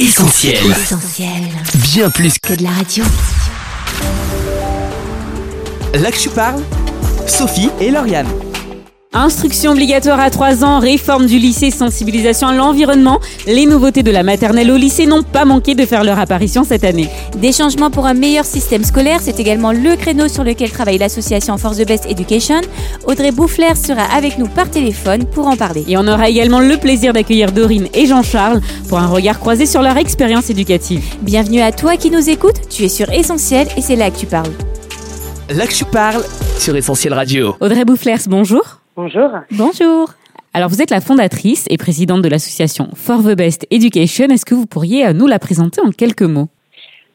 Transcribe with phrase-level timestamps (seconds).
[0.00, 0.64] Essentiel.
[0.70, 1.28] Essentiel.
[1.74, 3.04] Bien plus que Que de la radio.
[5.92, 6.62] là que je parle,
[7.26, 8.26] Sophie et Lauriane.
[9.12, 13.18] Instruction obligatoire à 3 ans, réforme du lycée, sensibilisation à l'environnement.
[13.44, 16.84] Les nouveautés de la maternelle au lycée n'ont pas manqué de faire leur apparition cette
[16.84, 17.08] année.
[17.36, 21.58] Des changements pour un meilleur système scolaire, c'est également le créneau sur lequel travaille l'association
[21.58, 22.60] Force the Best Education.
[23.04, 25.84] Audrey Bouffler sera avec nous par téléphone pour en parler.
[25.88, 29.82] Et on aura également le plaisir d'accueillir Dorine et Jean-Charles pour un regard croisé sur
[29.82, 31.02] leur expérience éducative.
[31.20, 34.26] Bienvenue à toi qui nous écoutes, tu es sur Essentiel et c'est là que tu
[34.26, 34.52] parles.
[35.48, 36.22] Là que je parle
[36.58, 37.56] sur Essentiel Radio.
[37.58, 38.79] Audrey Boufflers, bonjour.
[38.96, 39.30] Bonjour.
[39.52, 40.10] Bonjour.
[40.52, 44.26] Alors vous êtes la fondatrice et présidente de l'association For the Best Education.
[44.26, 46.48] Est-ce que vous pourriez euh, nous la présenter en quelques mots?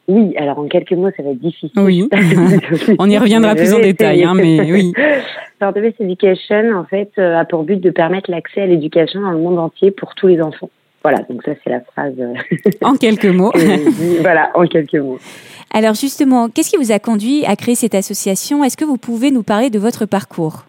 [0.08, 1.70] Oui, alors en quelques mots, ça va être difficile.
[1.76, 2.08] Oui.
[2.98, 4.92] On y reviendra plus en détail, hein, mais oui.
[5.58, 9.20] For the Best Education, en fait, euh, a pour but de permettre l'accès à l'éducation
[9.20, 10.70] dans le monde entier pour tous les enfants.
[11.02, 12.14] Voilà, donc ça c'est la phrase.
[12.18, 12.34] euh,
[12.82, 13.52] En quelques mots.
[14.20, 15.18] voilà, en quelques mots.
[15.72, 18.64] Alors justement, qu'est-ce qui vous a conduit à créer cette association?
[18.64, 20.64] Est-ce que vous pouvez nous parler de votre parcours?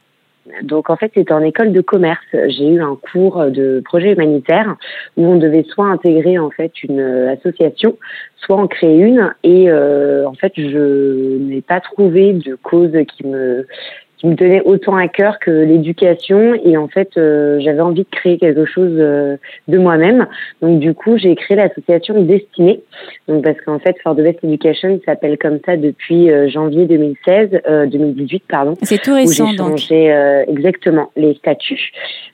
[0.64, 2.26] Donc en fait, c'était en école de commerce.
[2.31, 4.76] J'ai eu un cours de projet humanitaire
[5.16, 7.98] où on devait soit intégrer en fait une euh, association,
[8.38, 9.34] soit en créer une.
[9.44, 13.68] Et euh, en fait, je n'ai pas trouvé de cause qui me
[14.17, 18.09] qui me tenait autant à cœur que l'éducation et en fait euh, j'avais envie de
[18.11, 19.37] créer quelque chose euh,
[19.67, 20.27] de moi-même
[20.61, 22.81] donc du coup j'ai créé l'association Destinée
[23.27, 27.61] donc parce qu'en fait For the Best Education s'appelle comme ça depuis euh, janvier 2016
[27.67, 29.77] euh, 2018 pardon C'est tout où récent j'ai donc.
[29.77, 31.91] changé euh, exactement les statuts.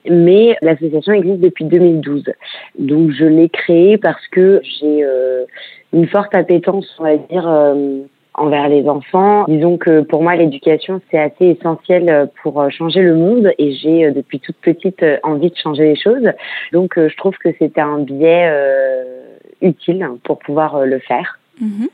[0.08, 2.24] Mais l'association existe depuis 2012.
[2.78, 5.44] Donc je l'ai créée parce que j'ai euh,
[5.92, 8.00] une forte appétence, on va dire, euh,
[8.34, 9.44] envers les enfants.
[9.48, 13.72] Disons que pour moi, l'éducation, c'est assez essentiel euh, pour euh, changer le monde et
[13.74, 16.30] j'ai euh, depuis toute petite envie de changer les choses.
[16.72, 18.50] Donc je trouve que c'était un biais
[19.60, 21.38] utile pour pouvoir le faire.
[21.60, 21.88] Mhm.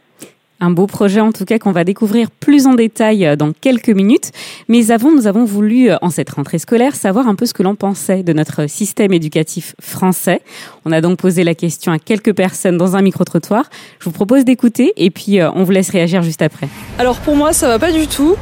[0.61, 3.89] Un beau projet en tout cas qu'on va découvrir plus en détail euh, dans quelques
[3.89, 4.31] minutes.
[4.69, 7.63] Mais avant, nous avons voulu, euh, en cette rentrée scolaire, savoir un peu ce que
[7.63, 10.41] l'on pensait de notre système éducatif français.
[10.85, 13.65] On a donc posé la question à quelques personnes dans un micro-trottoir.
[13.99, 16.69] Je vous propose d'écouter et puis euh, on vous laisse réagir juste après.
[16.99, 18.37] Alors pour moi, ça va pas du tout.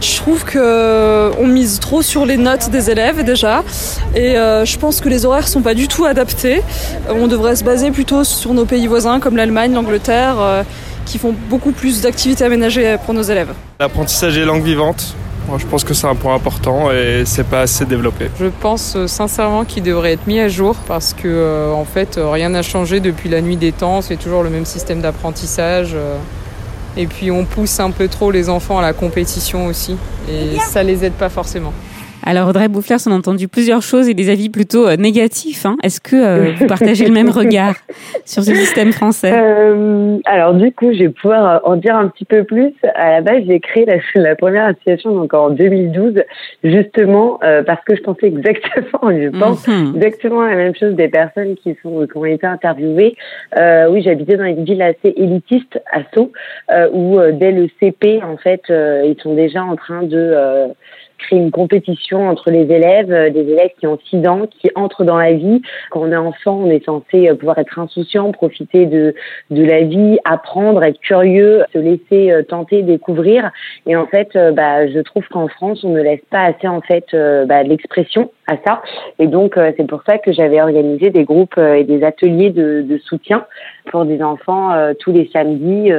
[0.00, 3.64] Je trouve que euh, on mise trop sur les notes des élèves déjà,
[4.14, 6.58] et euh, je pense que les horaires sont pas du tout adaptés.
[7.08, 10.62] Euh, On devrait se baser plutôt sur nos pays voisins comme l'Allemagne, l'Angleterre, euh,
[11.04, 13.52] qui font beaucoup plus d'activités aménagées pour nos élèves.
[13.80, 15.14] L'apprentissage des langues vivantes,
[15.48, 18.30] moi, je pense que c'est un point important et c'est pas assez développé.
[18.40, 22.16] Je pense euh, sincèrement qu'il devrait être mis à jour parce que euh, en fait
[22.16, 25.90] euh, rien n'a changé depuis la nuit des temps, c'est toujours le même système d'apprentissage
[25.94, 26.16] euh,
[26.96, 29.96] et puis on pousse un peu trop les enfants à la compétition aussi
[30.30, 31.74] et ça les aide pas forcément.
[32.26, 35.66] Alors Audrey Boufflers, on a entendu plusieurs choses et des avis plutôt euh, négatifs.
[35.66, 35.76] hein.
[35.82, 37.74] Est-ce que euh, vous partagez le même regard
[38.24, 39.30] sur ce système français?
[39.34, 42.72] Euh, alors du coup, je vais pouvoir euh, en dire un petit peu plus.
[42.94, 46.22] À la base, j'ai créé la, la première association donc en 2012,
[46.62, 49.92] justement euh, parce que je pensais exactement, je pense Mhm.
[49.96, 53.16] exactement la même chose des personnes qui sont qui ont été interviewées.
[53.58, 56.32] Euh, oui, j'habitais dans une ville assez élitiste, à Sceaux,
[56.70, 60.16] euh, où euh, dès le CP, en fait, euh, ils sont déjà en train de
[60.16, 60.66] euh,
[61.18, 65.04] créer une compétition entre les élèves, euh, des élèves qui ont 6 ans, qui entrent
[65.04, 65.62] dans la vie.
[65.90, 69.14] Quand on est enfant, on est censé euh, pouvoir être insouciant, profiter de,
[69.50, 73.50] de la vie, apprendre, être curieux, se laisser euh, tenter, découvrir.
[73.86, 77.04] Et en fait, bah, je trouve qu'en France, on ne laisse pas assez en fait
[77.46, 78.82] bah, l'expression à ça.
[79.18, 82.98] Et donc, c'est pour ça que j'avais organisé des groupes et des ateliers de, de
[82.98, 83.46] soutien
[83.90, 85.90] pour des enfants tous les samedis,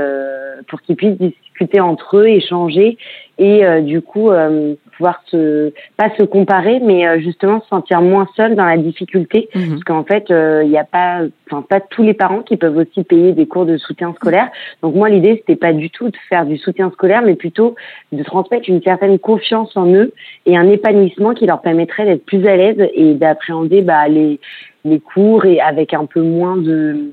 [0.67, 1.17] pour qu'ils puissent
[1.55, 2.97] discuter entre eux, échanger
[3.38, 8.01] et euh, du coup euh, pouvoir se pas se comparer, mais euh, justement se sentir
[8.01, 9.69] moins seul dans la difficulté, Mhm.
[9.71, 12.77] parce qu'en fait, euh, il n'y a pas, enfin pas tous les parents qui peuvent
[12.77, 14.49] aussi payer des cours de soutien scolaire.
[14.81, 17.75] Donc moi, l'idée c'était pas du tout de faire du soutien scolaire, mais plutôt
[18.11, 20.13] de transmettre une certaine confiance en eux
[20.45, 24.39] et un épanouissement qui leur permettrait d'être plus à l'aise et d'appréhender bah, les
[24.85, 27.09] les cours et avec un peu moins de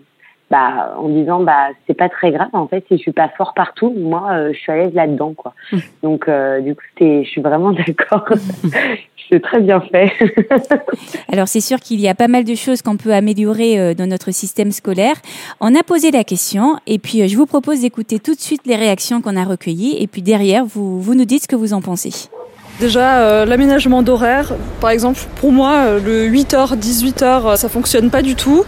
[0.53, 3.55] bah en disant bah c'est pas très grave en fait si je suis pas fort
[3.55, 5.55] partout moi euh, je suis à l'aise là-dedans quoi
[6.03, 8.29] donc euh, du coup je suis vraiment d'accord
[9.31, 10.13] c'est très bien fait
[11.33, 14.07] Alors c'est sûr qu'il y a pas mal de choses qu'on peut améliorer euh, dans
[14.07, 15.15] notre système scolaire.
[15.61, 18.77] On a posé la question et puis je vous propose d'écouter tout de suite les
[18.77, 21.81] réactions qu'on a recueillies et puis derrière vous, vous nous dites ce que vous en
[21.81, 22.29] pensez.
[22.83, 28.23] Déjà, euh, l'aménagement d'horaire, par exemple, pour moi, euh, le 8h, 18h, ça fonctionne pas
[28.23, 28.65] du tout.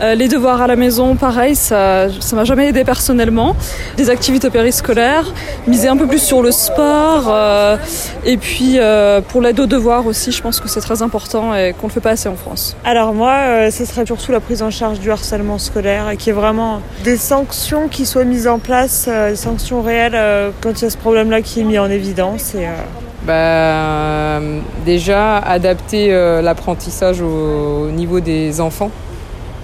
[0.00, 3.54] Euh, les devoirs à la maison, pareil, ça ça m'a jamais aidé personnellement.
[3.98, 5.34] Des activités périscolaires,
[5.66, 7.26] miser un peu plus sur le sport.
[7.28, 7.76] euh,
[8.24, 11.74] et puis, euh, pour l'aide aux devoirs aussi, je pense que c'est très important et
[11.78, 12.74] qu'on le fait pas assez en France.
[12.86, 16.30] Alors moi, euh, ce serait surtout la prise en charge du harcèlement scolaire et qui
[16.30, 20.70] est vraiment des sanctions qui soient mises en place, euh, des sanctions réelles euh, quand
[20.80, 22.52] il y a ce problème-là qui est mis en évidence.
[22.54, 22.72] Euh,
[23.26, 24.40] Bah,
[24.84, 28.90] déjà, adapter euh, l'apprentissage au, au niveau des enfants.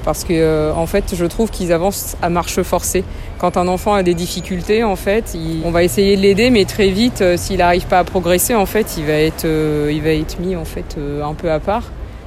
[0.05, 3.05] Parce que, euh, en fait, je trouve qu'ils avancent à marche forcée.
[3.39, 6.91] Quand un enfant a des difficultés, en fait, on va essayer de l'aider, mais très
[6.91, 10.39] vite, euh, s'il n'arrive pas à progresser, en fait, il va être, il va être
[10.41, 11.85] mis en fait un peu à part.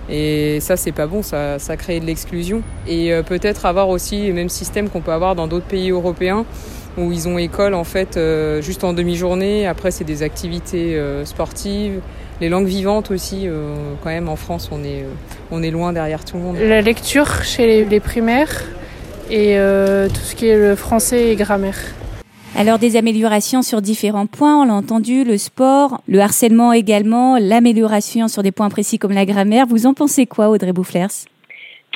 [0.09, 2.62] Et ça, c'est pas bon, ça, ça crée de l'exclusion.
[2.88, 6.45] Et peut-être avoir aussi le même système qu'on peut avoir dans d'autres pays européens,
[6.97, 9.67] où ils ont école en fait euh, juste en demi-journée.
[9.67, 12.01] Après, c'est des activités euh, sportives,
[12.41, 13.44] les langues vivantes aussi.
[13.45, 15.09] euh, quand même, en France, on est, euh,
[15.51, 16.57] on est loin derrière tout le monde.
[16.57, 18.63] La lecture chez les, les primaires
[19.29, 21.77] et euh, tout ce qui est le français et grammaire.
[22.55, 28.27] Alors des améliorations sur différents points, on l'a entendu, le sport, le harcèlement également, l'amélioration
[28.27, 29.67] sur des points précis comme la grammaire.
[29.67, 31.07] Vous en pensez quoi, Audrey Boufflers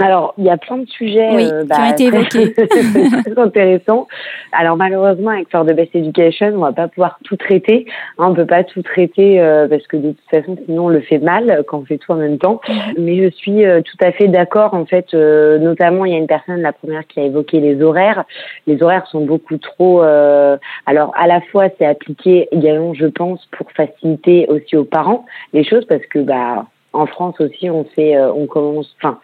[0.01, 2.53] Alors, il y a plein de sujets Oui, euh, qui ont été évoqués.
[3.23, 4.07] très intéressants.
[4.51, 7.85] Alors, malheureusement, avec For the Best Education, on va pas pouvoir tout traiter.
[8.17, 11.01] Hein, on peut pas tout traiter euh, parce que de toute façon, sinon, on le
[11.01, 12.61] fait mal euh, quand on fait tout en même temps.
[12.97, 14.73] Mais je suis euh, tout à fait d'accord.
[14.73, 18.23] En fait, notamment, il y a une personne, la première, qui a évoqué les horaires.
[18.67, 20.01] Les horaires sont beaucoup trop.
[20.01, 25.63] alors, à la fois, c'est appliqué également, je pense, pour faciliter aussi aux parents les
[25.63, 29.19] choses parce que, bah, en France aussi, on fait, on commence, enfin,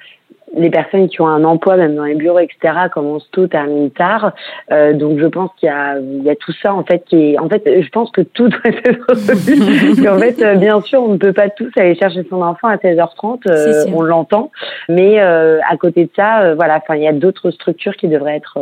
[0.55, 4.33] les personnes qui ont un emploi, même dans les bureaux, etc., commencent tôt, terminent tard.
[4.71, 7.33] Euh, donc, je pense qu'il y a, il y a tout ça, en fait, qui
[7.33, 10.07] est, en fait, je pense que tout doit être résolu.
[10.09, 12.77] en fait, euh, bien sûr, on ne peut pas tous aller chercher son enfant à
[12.77, 14.51] 16h30, euh, on l'entend.
[14.89, 18.07] Mais, euh, à côté de ça, euh, voilà, enfin, il y a d'autres structures qui
[18.07, 18.57] devraient être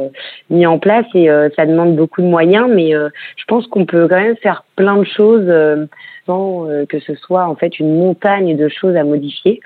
[0.49, 3.85] mises en place et euh, ça demande beaucoup de moyens, mais euh, je pense qu'on
[3.85, 5.85] peut quand même faire plein de choses euh,
[6.25, 9.60] sans euh, que ce soit, en fait, une montagne de choses à modifier.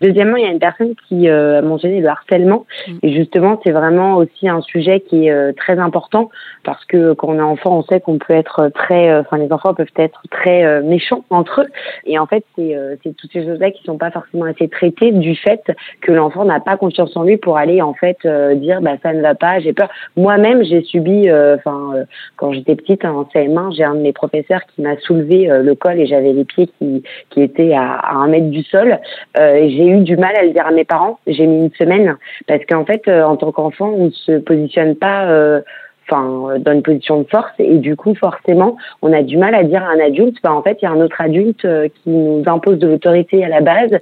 [0.00, 2.66] Deuxièmement, il y a une personne qui euh, a mentionné le harcèlement.
[3.02, 6.30] Et justement, c'est vraiment aussi un sujet qui est euh, très important
[6.64, 9.52] parce que quand on est enfant, on sait qu'on peut être très, euh, enfin, les
[9.52, 11.68] enfants peuvent être très euh, méchants entre eux.
[12.06, 15.12] Et en fait, c'est euh, c'est toutes ces choses-là qui sont pas forcément assez traitées
[15.12, 15.62] du fait
[16.00, 19.12] que l'enfant n'a pas confiance en lui pour aller en fait euh, dire bah ça
[19.12, 19.88] ne va pas, j'ai peur.
[20.16, 22.04] Moi-même, j'ai subi, euh, enfin, euh,
[22.36, 25.74] quand j'étais petite en CM1, j'ai un de mes professeurs qui m'a soulevé euh, le
[25.74, 28.98] col et j'avais les pieds qui qui étaient à, à un mètre du sol.
[29.38, 31.18] Euh, et j'ai eu du mal à le dire à mes parents.
[31.26, 32.16] J'ai mis une semaine
[32.46, 35.26] parce qu'en fait, euh, en tant qu'enfant, on ne se positionne pas.
[35.26, 35.60] euh,
[36.06, 39.54] Enfin, euh, dans une position de force et du coup forcément on a du mal
[39.54, 41.88] à dire à un adulte bah en fait il y a un autre adulte euh,
[41.88, 43.98] qui nous impose de l'autorité à la base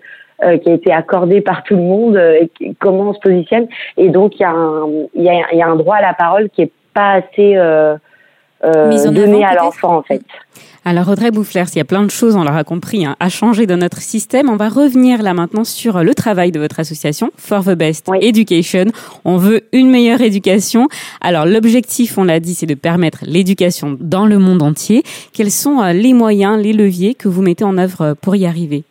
[0.64, 4.34] qui a été accordé par tout le monde et comment on se positionne et donc
[4.34, 6.72] il y a un y a, y a un droit à la parole qui est
[6.94, 7.96] pas assez euh,
[8.64, 10.22] euh, Mise en donné avant, à l'enfant en fait
[10.84, 13.66] Alors Audrey Boufflers, il y a plein de choses, on l'aura compris, hein, à changer
[13.66, 14.48] dans notre système.
[14.48, 18.18] On va revenir là maintenant sur le travail de votre association, For the Best Oui.
[18.20, 18.86] Education.
[19.24, 20.88] On veut une meilleure éducation.
[21.20, 25.02] Alors l'objectif, on l'a dit, c'est de permettre l'éducation dans le monde entier.
[25.32, 28.46] Quels sont euh, les moyens, les leviers que vous mettez en œuvre euh, pour y
[28.46, 28.84] arriver?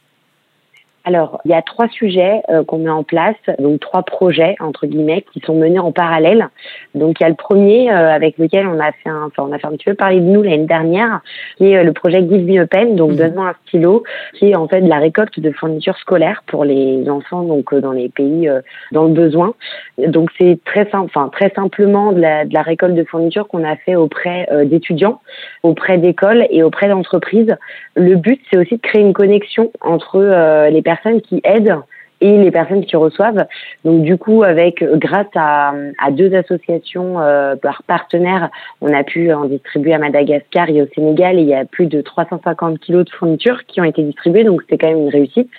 [1.03, 4.86] Alors, il y a trois sujets euh, qu'on met en place, donc trois projets entre
[4.86, 6.50] guillemets qui sont menés en parallèle.
[6.94, 9.51] Donc, il y a le premier euh, avec lequel on a fait un, enfin, on
[9.51, 11.21] a fait un petit peu parler de nous l'année dernière,
[11.57, 13.18] qui est euh, le projet Give Me a Pen, donc Mhm.
[13.18, 14.03] donne-moi un stylo,
[14.36, 17.81] qui est en fait de la récolte de fournitures scolaires pour les enfants donc euh,
[17.81, 18.62] dans les pays euh,
[18.92, 19.56] dans le besoin.
[19.98, 23.63] Donc, c'est très simple, enfin très simplement de la, de la récolte de fournitures qu'on
[23.63, 25.20] a fait auprès euh, d'étudiants,
[25.63, 27.55] auprès d'écoles et auprès d'entreprises.
[27.96, 30.90] Le but, c'est aussi de créer une connexion entre euh, les personnes
[31.21, 31.83] qui aident
[32.21, 33.45] et les personnes qui reçoivent.
[33.83, 38.49] Donc du coup, avec grâce à, à deux associations euh, par partenaires,
[38.81, 41.39] on a pu en distribuer à Madagascar et au Sénégal.
[41.39, 44.61] Et il y a plus de 350 kilos de fournitures qui ont été distribuées, donc
[44.61, 45.49] c'était quand même une réussite.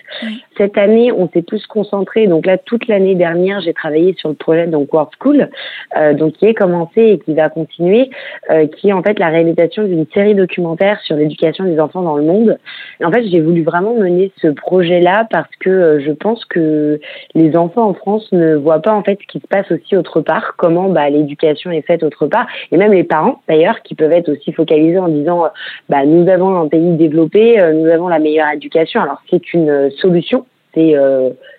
[0.56, 2.26] Cette année, on s'est plus concentré.
[2.26, 5.48] Donc là, toute l'année dernière, j'ai travaillé sur le projet donc World School,
[5.96, 8.10] euh, donc qui est commencé et qui va continuer,
[8.50, 12.16] euh, qui est en fait la réalisation d'une série documentaire sur l'éducation des enfants dans
[12.16, 12.58] le monde.
[13.00, 16.51] Et en fait, j'ai voulu vraiment mener ce projet-là parce que euh, je pense que
[16.54, 20.20] les enfants en France ne voient pas en fait ce qui se passe aussi autre
[20.20, 24.12] part, comment bah, l'éducation est faite autre part, et même les parents d'ailleurs qui peuvent
[24.12, 25.48] être aussi focalisés en disant euh,
[25.88, 29.00] bah, nous avons un pays développé, euh, nous avons la meilleure éducation.
[29.00, 30.94] Alors c'est une euh, solution c'est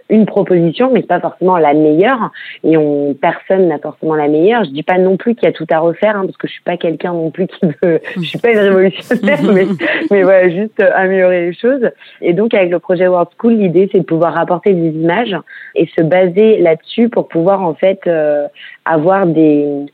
[0.10, 2.32] une proposition, mais pas forcément la meilleure.
[2.64, 4.64] Et on, personne n'a forcément la meilleure.
[4.64, 6.54] Je dis pas non plus qu'il y a tout à refaire, hein, parce que je
[6.54, 8.00] suis pas quelqu'un non plus qui veut.
[8.16, 9.66] Je suis pas une révolutionnaire, mais,
[10.12, 11.90] mais voilà, juste améliorer les choses.
[12.22, 15.36] Et donc avec le projet World School, l'idée c'est de pouvoir apporter des images
[15.76, 18.48] et se baser là-dessus pour pouvoir en fait euh,
[18.86, 19.86] avoir des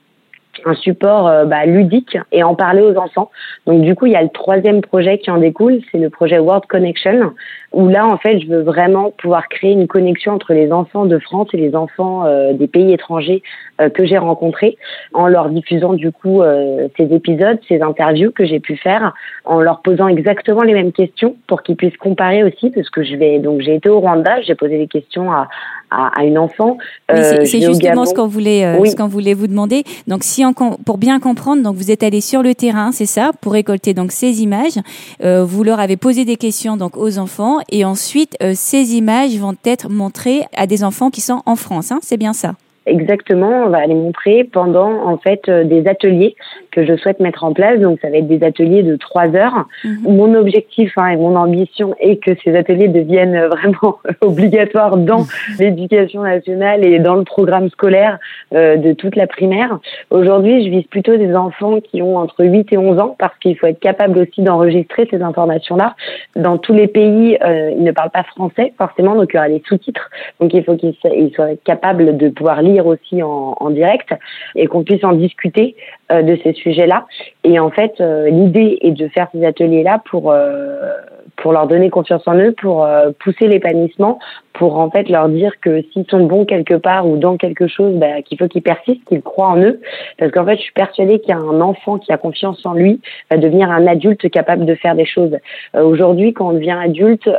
[0.65, 3.29] un support euh, bah, ludique et en parler aux enfants.
[3.65, 6.39] Donc du coup, il y a le troisième projet qui en découle, c'est le projet
[6.39, 7.33] World Connection,
[7.71, 11.19] où là, en fait, je veux vraiment pouvoir créer une connexion entre les enfants de
[11.19, 13.41] France et les enfants euh, des pays étrangers
[13.79, 14.77] euh, que j'ai rencontrés,
[15.13, 16.41] en leur diffusant du coup
[16.97, 19.13] ces épisodes, ces interviews que j'ai pu faire,
[19.45, 23.15] en leur posant exactement les mêmes questions pour qu'ils puissent comparer aussi, parce que je
[23.15, 25.47] vais donc j'ai été au Rwanda, j'ai posé des questions à,
[25.91, 26.77] à, une enfant.
[27.09, 29.83] c'est justement ce qu'on voulait, ce qu'on voulait vous demander.
[30.07, 30.43] Donc si
[30.85, 34.11] pour bien comprendre, donc vous êtes allé sur le terrain, c'est ça, pour récolter donc
[34.11, 34.77] ces images.
[35.23, 39.35] Euh, vous leur avez posé des questions donc aux enfants et ensuite euh, ces images
[39.37, 41.91] vont être montrées à des enfants qui sont en France.
[41.91, 42.55] Hein, c'est bien ça.
[42.89, 46.36] Exactement, on va les montrer pendant en fait euh, des ateliers
[46.72, 47.79] que je souhaite mettre en place.
[47.79, 49.67] Donc ça va être des ateliers de trois heures.
[49.84, 50.15] Mhm.
[50.15, 55.27] Mon objectif hein, et mon ambition est que ces ateliers deviennent vraiment obligatoires dans mhm.
[55.60, 58.17] l'éducation nationale et dans le programme scolaire
[58.55, 59.79] euh, de toute la primaire.
[60.10, 63.58] Aujourd'hui, je vise plutôt des enfants qui ont entre 8 et 11 ans parce qu'il
[63.58, 65.96] faut être capable aussi d'enregistrer ces informations-là.
[66.36, 69.50] Dans tous les pays, euh, ils ne parlent pas français forcément, donc il y aura
[69.50, 70.10] des sous-titres.
[70.39, 70.96] Donc il faut qu'ils
[71.36, 74.13] soient capables de pouvoir lire aussi en, direct
[74.55, 75.75] et qu'on puisse en discuter
[76.12, 77.05] euh, de ces sujets-là.
[77.43, 80.91] Et en fait, euh, l'idée est de faire ces ateliers-là pour euh,
[81.36, 82.86] pour leur donner confiance en eux, pour
[83.19, 84.19] pousser l'épanouissement,
[84.51, 87.93] pour en fait leur dire que s'ils sont bons quelque part ou dans quelque chose,
[87.93, 89.79] bah, qu'il faut qu'ils persistent, qu'ils croient en eux.
[90.17, 92.74] Parce qu'en fait, je suis persuadée qu'il y a un enfant qui a confiance en
[92.74, 93.00] lui
[93.31, 95.38] va devenir un adulte capable de faire des choses.
[95.74, 97.29] Aujourd'hui, quand on devient adulte,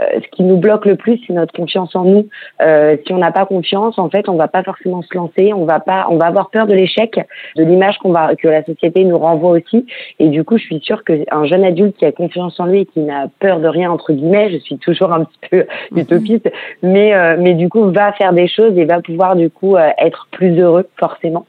[0.00, 2.28] ce qui nous bloque le plus, c'est notre confiance en nous.
[2.62, 5.52] Euh, si on n'a pas confiance, en fait, on va pas forcément se lancer.
[5.52, 7.18] On va pas, on va avoir peur de l'échec,
[7.56, 9.86] de l'image qu'on va, que la société nous renvoie aussi.
[10.18, 12.86] Et du coup, je suis sûre qu'un jeune adulte qui a confiance en lui et
[12.86, 15.98] qui n'a peur de rien entre guillemets, je suis toujours un petit peu mhm.
[15.98, 16.50] utopiste,
[16.82, 19.90] mais euh, mais du coup va faire des choses et va pouvoir du coup euh,
[19.98, 21.46] être plus heureux forcément.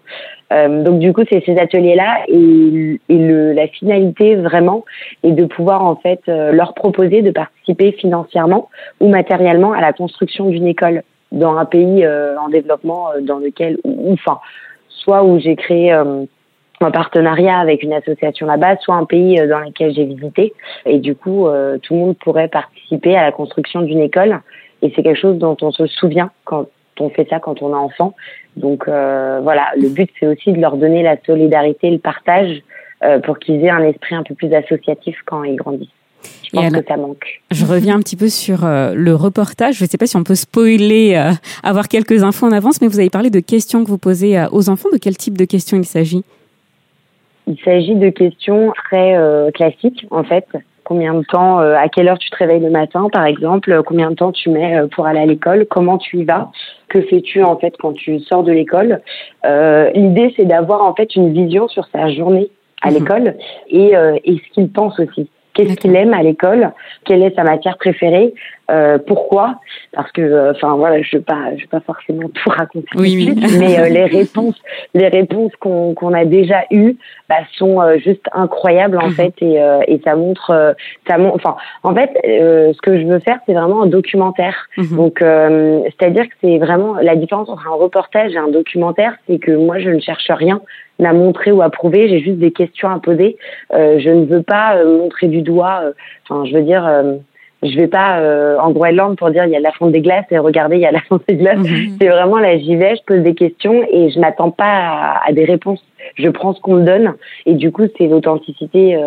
[0.52, 4.84] Euh, donc du coup, c'est ces ateliers-là et, et le, la finalité vraiment
[5.24, 9.94] est de pouvoir en fait euh, leur proposer de participer financièrement ou matériellement à la
[9.94, 13.78] construction d'une école dans un pays euh, en développement dans lequel,
[14.12, 14.40] enfin,
[14.88, 19.94] soit où j'ai créé un partenariat avec une association là-bas, soit un pays dans lequel
[19.94, 20.54] j'ai visité.
[20.86, 21.48] Et du coup,
[21.84, 24.42] tout le monde pourrait participer à la construction d'une école.
[24.82, 26.66] Et c'est quelque chose dont on se souvient quand
[27.02, 28.16] on fait ça quand on est enfant.
[28.56, 32.62] Donc euh, voilà, le but c'est aussi de leur donner la solidarité, le partage
[33.04, 35.90] euh, pour qu'ils aient un esprit un peu plus associatif quand ils grandissent.
[36.44, 37.42] Je pense que ça manque.
[37.52, 39.76] Je reviens un petit peu sur euh, le reportage.
[39.76, 41.32] Je ne sais pas si on peut spoiler,
[41.64, 44.70] avoir quelques infos en avance, mais vous avez parlé de questions que vous posez aux
[44.70, 44.90] enfants.
[44.92, 46.24] De quel type de questions il s'agit?
[47.48, 49.16] Il s'agit de questions très
[49.54, 50.46] classiques, en fait,
[50.90, 54.16] combien de temps, à quelle heure tu te réveilles le matin, par exemple, combien de
[54.16, 56.52] temps tu mets pour aller à l'école, comment tu y vas,
[56.90, 59.02] que fais-tu en fait quand tu sors de l'école
[59.46, 62.50] euh, L'idée c'est d'avoir en fait une vision sur sa journée
[62.82, 62.98] à mhm.
[62.98, 63.36] l'école
[63.70, 65.30] et, euh, et ce qu'il pense aussi.
[65.60, 66.72] Qu'est-ce qu'il aime à l'école
[67.06, 68.34] Quelle est sa matière préférée
[68.72, 69.56] euh, Pourquoi
[69.92, 72.88] Parce que, euh, enfin voilà, je ne vais pas, je vais pas forcément tout raconter,
[72.96, 74.56] oui, mais euh, les réponses,
[74.94, 76.96] les réponses qu'on qu'on a déjà eues
[77.28, 79.14] bah, sont euh, juste incroyables en mhm.
[79.14, 80.76] fait, et, et ça montre,
[81.08, 84.70] ça montre, enfin, en fait, ce que je veux faire, c'est vraiment un documentaire.
[84.78, 84.96] Mhm.
[84.96, 89.52] Donc, c'est-à-dire que c'est vraiment la différence entre un reportage et un documentaire, c'est que
[89.52, 90.62] moi, je ne cherche rien
[91.08, 93.38] à montrer ou à prouver, j'ai juste des questions à poser.
[93.74, 95.82] Euh, je ne veux pas euh, montrer du doigt.
[95.84, 95.92] Euh,
[96.28, 97.16] enfin, je veux dire, euh,
[97.64, 98.22] je vais pas
[98.62, 100.86] en Groenland pour dire il y a la fonte des glaces et regardez il y
[100.86, 101.58] a la fonte des glaces.
[101.58, 101.98] Mhm.
[102.00, 105.44] C'est vraiment là j'y vais, je pose des questions et je m'attends pas à, des
[105.44, 105.84] réponses.
[106.16, 107.16] Je prends ce qu'on me donne
[107.46, 108.98] et du coup c'est l'authenticité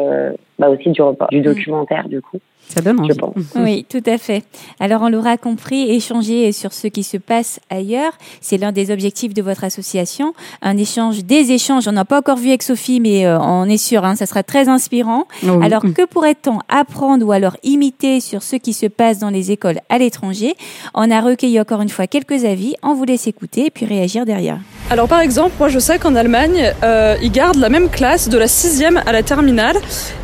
[0.59, 1.43] bah aussi du, du mhm.
[1.43, 2.41] documentaire du coup.
[2.75, 3.19] Ça donne envie.
[3.57, 4.45] Oui, tout à fait.
[4.81, 9.35] Alors, on l'aura compris, échanger sur ce qui se passe ailleurs, c'est l'un des objectifs
[9.35, 10.33] de votre association.
[10.62, 13.76] Un échange, des échanges, on n'a pas encore vu avec Sophie, mais euh, on est
[13.76, 15.26] sûr, hein, ça sera très inspirant.
[15.62, 19.81] Alors, que pourrait-on apprendre ou alors imiter sur ce qui se passe dans les écoles
[19.88, 20.55] à l'étranger?
[20.95, 24.25] On a recueilli encore une fois quelques avis, on vous laisse écouter et puis réagir
[24.25, 24.59] derrière.
[24.93, 28.37] Alors, par exemple, moi, je sais qu'en Allemagne, euh, ils gardent la même classe de
[28.37, 29.77] la sixième à la terminale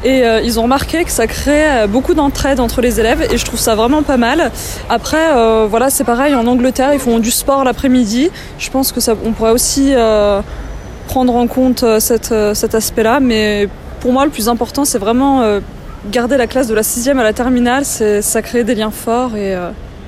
[0.05, 3.45] et euh, ils ont remarqué que ça crée beaucoup d'entraide entre les élèves et je
[3.47, 4.51] trouve ça vraiment pas mal.
[4.91, 8.31] Après, euh, voilà, c'est pareil en Angleterre, ils font du sport l'après-midi.
[8.59, 10.43] Je pense que ça, on pourrait aussi euh,
[11.07, 13.71] prendre en compte euh, cet aspect-là, mais
[14.01, 15.61] pour moi, le plus important, c'est vraiment
[16.11, 19.57] garder la classe de la sixième à la terminale, ça crée des liens forts et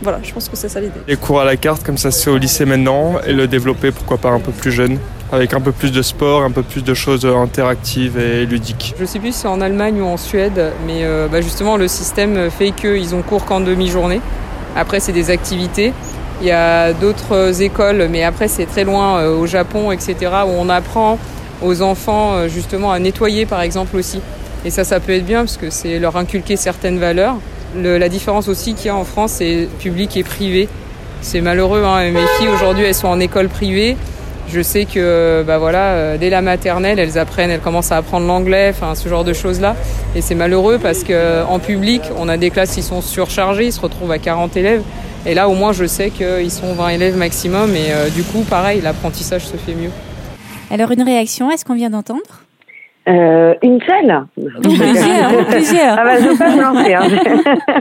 [0.03, 1.01] voilà, je pense que c'est ça l'idée.
[1.07, 3.91] Les cours à la carte, comme ça se fait au lycée maintenant, et le développer
[3.91, 4.99] pourquoi pas un peu plus jeune,
[5.33, 8.95] avec un peu plus de sport, un peu plus de choses interactives et ludiques.
[8.99, 11.89] Je sais plus si c'est en Allemagne ou en Suède, mais euh, bah, justement le
[11.89, 14.21] système fait qu'ils ont cours qu'en demi-journée.
[14.77, 15.93] Après, c'est des activités.
[16.41, 20.15] Il y a d'autres écoles, mais après, c'est très loin euh, au Japon, etc.,
[20.47, 21.19] où on apprend
[21.61, 24.21] aux enfants euh, justement à nettoyer, par exemple, aussi.
[24.65, 27.37] Et ça, ça peut être bien parce que c'est leur inculquer certaines valeurs
[27.77, 30.69] la différence aussi qu'il y a en France, c'est public et privé.
[31.23, 32.11] C'est malheureux, hein.
[32.11, 33.97] mes filles aujourd'hui, elles sont en école privée.
[34.49, 38.27] Je sais que bah voilà, euh, dès la maternelle, elles apprennent, elles commencent à apprendre
[38.27, 39.77] l'anglais, enfin ce genre de choses-là.
[40.17, 43.81] Et c'est malheureux parce qu'en public, on a des classes qui sont surchargées, ils se
[43.81, 44.83] retrouvent à 40 élèves.
[45.25, 47.77] Et là, au moins, je sais qu'ils sont 20 élèves maximum.
[47.77, 49.91] Et euh, du coup, pareil, l'apprentissage se fait mieux.
[50.71, 52.21] Alors, une réaction à ce qu'on vient d'entendre?
[53.09, 54.27] Euh, une seule
[54.63, 55.99] Plusieurs, plusieurs.
[55.99, 56.95] Ah bah, je veux pas me lancer.
[56.95, 57.81] Hein.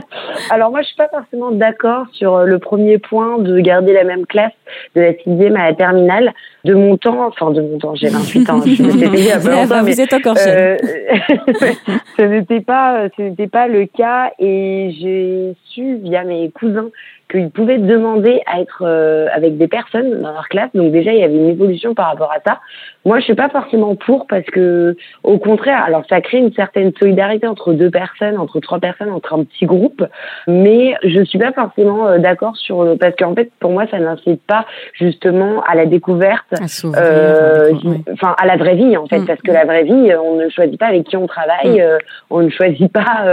[0.50, 4.04] Alors moi, je suis pas forcément d'accord sur euh, le premier point de garder la
[4.04, 4.52] même classe
[4.96, 6.32] de la sixième à la terminale.
[6.64, 9.66] De mon temps, enfin de mon temps, j'ai 28 ans, je suis payée à ah
[9.66, 10.48] bah, Vous êtes encore jeune.
[10.48, 10.76] Euh,
[12.18, 16.90] ce n'était pas, ce n'était pas le cas et j'ai su via mes cousins
[17.30, 20.70] qu'ils pouvaient demander à être euh, avec des personnes dans leur classe.
[20.74, 22.60] Donc déjà, il y avait une évolution par rapport à ça.
[23.04, 26.92] Moi, je suis pas forcément pour parce que, au contraire, alors ça crée une certaine
[26.98, 30.04] solidarité entre deux personnes, entre trois personnes, entre un petit groupe.
[30.46, 33.98] Mais je suis pas forcément euh, d'accord sur le parce qu'en fait, pour moi, ça
[33.98, 36.54] n'incite pas justement à la découverte,
[36.84, 37.72] euh,
[38.12, 39.26] enfin à la vraie vie en fait, mm.
[39.26, 41.98] parce que la vraie vie, on ne choisit pas avec qui on travaille, mm.
[42.30, 43.24] on ne choisit pas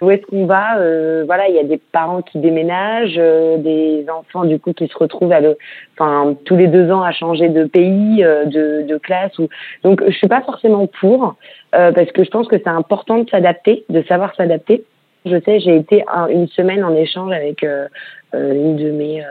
[0.00, 0.76] où est-ce qu'on va.
[1.26, 3.20] voilà, il y a des parents qui déménagent
[3.58, 5.56] des enfants du coup qui se retrouvent à le,
[5.98, 8.96] enfin tous les deux ans à changer de pays, euh, de, de
[9.38, 9.48] ou
[9.82, 11.36] donc je suis pas forcément pour
[11.74, 14.84] euh, parce que je pense que c'est important de s'adapter, de savoir s'adapter.
[15.24, 17.86] Je sais, j'ai été une semaine en échange avec euh,
[18.34, 19.22] une de mes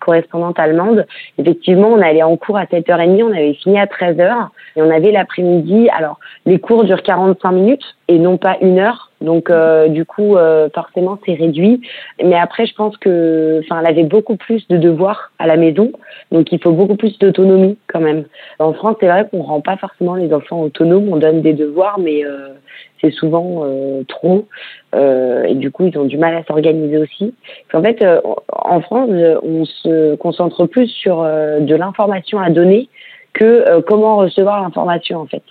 [0.00, 1.06] correspondantes allemandes.
[1.38, 5.10] Effectivement, on allait en cours à 7h30, on avait fini à 13h et on avait
[5.10, 5.88] l'après-midi.
[5.90, 9.10] Alors, les cours durent 45 minutes et non pas une heure.
[9.20, 11.80] Donc euh, du coup, euh, forcément, c'est réduit.
[12.22, 15.90] Mais après, je pense que, enfin, elle avait beaucoup plus de devoirs à la maison,
[16.30, 18.24] donc il faut beaucoup plus d'autonomie quand même.
[18.58, 21.08] En France, c'est vrai qu'on rend pas forcément les enfants autonomes.
[21.10, 22.50] On donne des devoirs, mais euh,
[23.00, 23.64] c'est souvent
[24.08, 24.46] trop.
[24.94, 27.34] et du coup, ils ont du mal à s'organiser aussi.
[27.72, 28.04] En fait,
[28.48, 29.10] en France,
[29.42, 32.88] on se concentre plus sur de l'information à donner
[33.32, 35.42] que comment recevoir l'information en fait.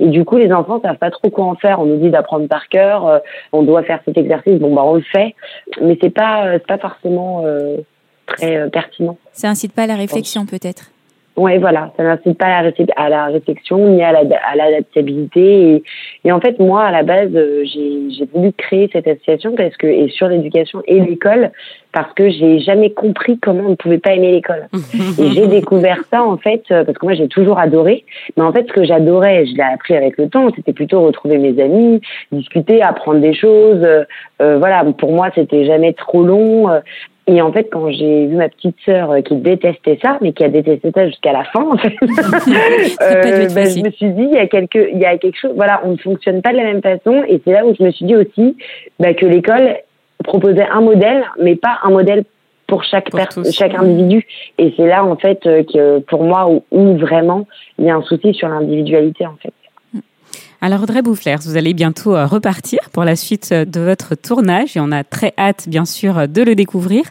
[0.00, 1.80] Et du coup, les enfants savent pas trop quoi en faire.
[1.80, 3.18] On nous dit d'apprendre par cœur, euh,
[3.52, 5.34] on doit faire cet exercice, bon bah on le fait,
[5.80, 7.78] mais c'est pas euh, pas forcément euh,
[8.26, 9.18] très pertinent.
[9.32, 10.90] Ça incite pas à la réflexion peut-être.
[11.38, 15.40] Oui, voilà, ça n'incite pas à la, à la, réflexion ni à l'adaptabilité.
[15.40, 15.82] La, et,
[16.24, 19.86] et, en fait, moi, à la base, euh, j'ai voulu créer cette association parce que
[19.86, 21.52] et sur l'éducation et l'école
[21.92, 24.68] parce que j'ai jamais compris comment on ne pouvait pas aimer l'école.
[25.18, 28.04] et j'ai découvert ça en fait euh, parce que moi j'ai toujours adoré,
[28.36, 31.38] mais en fait ce que j'adorais, je l'ai appris avec le temps, c'était plutôt retrouver
[31.38, 32.00] mes amis,
[32.32, 33.82] discuter, apprendre des choses.
[33.82, 36.68] Euh, voilà, pour moi c'était jamais trop long.
[37.28, 40.42] Et en fait, quand j'ai vu ma petite sœur euh, qui détestait ça, mais qui
[40.44, 44.34] a détesté ça jusqu'à la fin, en fait, euh, ben, je me suis dit, il
[44.34, 46.64] y a quelque, il y a quelque chose, voilà, on ne fonctionne pas de la
[46.64, 47.22] même façon.
[47.28, 48.56] Et c'est là où je me suis dit aussi
[48.98, 49.76] bah, que l'école
[50.24, 52.24] proposait un modèle, mais pas un modèle
[52.66, 54.26] pour chaque personne, chaque individu.
[54.56, 57.46] Et c'est là, en fait, euh, que pour moi, où, où vraiment
[57.78, 59.52] il y a un souci sur l'individualité, en fait.
[60.60, 64.76] Alors Audrey Boufflers, vous allez bientôt euh, repartir pour la suite euh, de votre tournage
[64.76, 67.04] et on a très hâte bien sûr de le découvrir.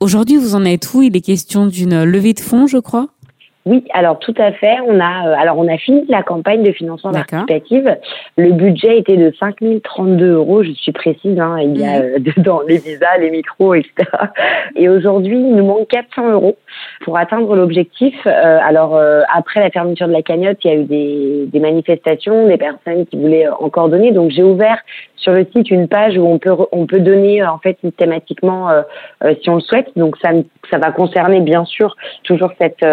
[0.00, 1.02] Aujourd'hui, vous en êtes où?
[1.02, 3.08] Il est question d'une levée de fonds, je crois?
[3.64, 4.78] Oui, alors tout à fait.
[4.88, 7.84] On a euh, alors on a fini la campagne de financement participatif.
[8.36, 11.38] Le budget était de 5 032 euros, je suis précise.
[11.38, 12.14] Hein, il y a mhm.
[12.14, 13.92] euh, dedans les visas, les micros, etc.
[14.74, 16.56] Et aujourd'hui, il nous manque 400 euros
[17.04, 18.14] pour atteindre l'objectif.
[18.26, 19.00] Euh, alors
[19.32, 23.06] après la fermeture de la cagnotte, il y a eu des, des manifestations, des personnes
[23.06, 24.10] qui voulaient encore donner.
[24.10, 24.78] Donc j'ai ouvert
[25.16, 28.70] sur le site une page où on peut on peut donner en fait systématiquement
[29.40, 29.86] si on le souhaite.
[29.94, 30.30] Donc ça
[30.70, 32.84] ça va concerner bien sûr toujours cette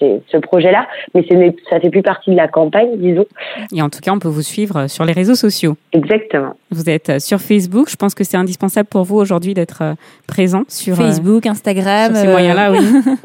[0.00, 1.24] ce projet-là, mais
[1.70, 3.26] ça fait plus partie de la campagne, disons.
[3.74, 5.76] Et en tout cas, on peut vous suivre sur les réseaux sociaux.
[5.92, 6.54] Exactement.
[6.70, 7.88] Vous êtes euh, sur Facebook.
[7.90, 9.94] Je pense que c'est indispensable pour vous aujourd'hui d'être euh,
[10.26, 12.14] présent sur euh, Facebook, Instagram.
[12.14, 12.78] ces moyens-là, oui.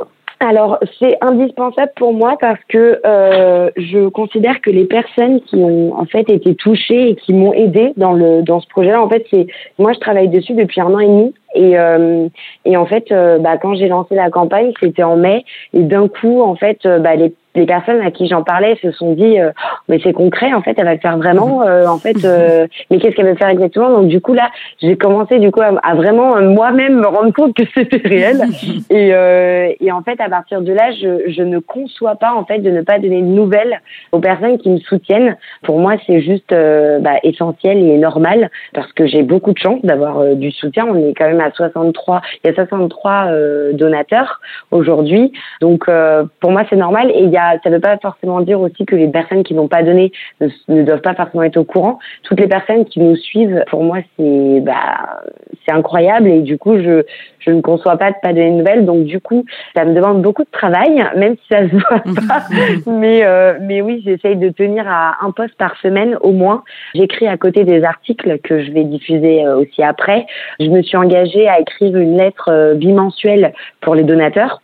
[0.42, 5.96] Alors, c'est indispensable pour moi parce que euh, je considère que les personnes qui ont
[5.96, 9.24] en fait été touchées et qui m'ont aidé dans le dans ce projet-là, en fait,
[9.30, 9.46] c'est
[9.78, 12.28] moi je travaille dessus depuis un an et demi Et, euh,
[12.66, 15.46] et en fait, euh, bah, quand j'ai lancé la campagne, c'était en mai.
[15.74, 18.92] Et d'un coup, en fait, euh, bah, les les personnes à qui j'en parlais se
[18.92, 19.52] sont dit euh,
[19.90, 23.00] mais c'est concret en fait elle va le faire vraiment euh, en fait euh, mais
[23.00, 23.90] qu'est-ce qu'elle veut faire exactement?
[23.90, 24.50] Donc du coup là
[24.82, 28.42] j'ai commencé du coup à, à vraiment moi-même me rendre compte que c'était réel.
[28.90, 32.46] Et, euh, et en fait à partir de là je, je ne conçois pas en
[32.46, 35.38] fait de ne pas donner de nouvelles aux personnes qui me soutiennent.
[35.64, 40.36] Pour moi c'est juste bah, essentiel et normal parce que j'ai beaucoup de chance d'avoir
[40.36, 40.88] du soutien.
[40.90, 45.32] On est quand même à 63 il y a 63 euh, donateurs aujourd'hui.
[45.60, 47.12] Donc euh, pour moi c'est normal.
[47.12, 49.54] Et il y a ça ne veut pas forcément dire aussi que les personnes qui
[49.54, 52.00] n'ont pas donné ne, ne, doivent pas forcément être au courant.
[52.24, 55.22] Toutes les personnes qui nous suivent, pour moi, c'est bah,
[55.66, 56.28] c'est incroyable.
[56.28, 57.04] Et du coup, je
[57.42, 58.86] je ne conçois pas de pas donner de nouvelles.
[58.86, 62.44] Donc du coup, ça me demande beaucoup de travail, même si ça se voit pas.
[62.88, 66.64] mais euh, mais oui, j'essaye de tenir à un poste par semaine au moins.
[66.96, 70.26] J'écris à côté des articles que je vais diffuser euh, aussi après.
[70.60, 74.62] Je me suis engagée à écrire une lettre euh, bimensuelle pour les donateurs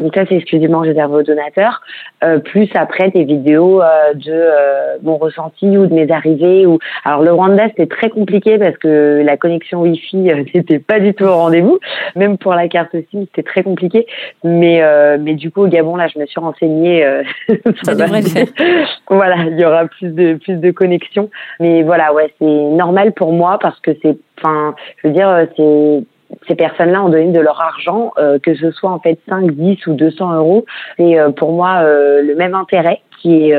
[0.00, 1.82] donc ça, c'est exclusivement réservé aux donateurs.
[2.24, 6.66] Euh, plus après des vidéos euh, de euh, mon ressenti ou de mes arrivées.
[6.66, 11.00] Ou alors le Rwanda, c'était très compliqué parce que la connexion Wi-Fi euh, n'était pas
[11.00, 11.78] du tout au rendez-vous.
[12.16, 14.06] Même pour la carte SIM, c'était très compliqué.
[14.44, 17.04] Mais euh, mais du coup au Gabon, là, je me suis renseignée.
[17.04, 17.22] euh,
[17.82, 18.46] Ça devrait le faire.
[19.10, 21.30] voilà, il y aura plus de plus de connexion.
[21.60, 26.04] Mais voilà, ouais, c'est normal pour moi parce que c'est, enfin, je veux dire, c'est
[26.48, 29.86] ces personnes-là ont donné de leur argent, euh, que ce soit en fait 5, 10
[29.86, 30.64] ou 200 euros,
[30.96, 33.56] c'est euh, pour moi euh, le même intérêt qui est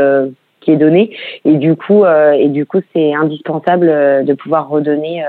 [0.59, 1.15] qui est donné.
[1.45, 3.87] Et du coup et du coup c'est indispensable
[4.25, 5.23] de pouvoir redonner